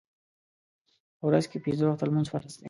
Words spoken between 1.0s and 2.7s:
په ورځ کې پنځه وخته لمونځ فرض دی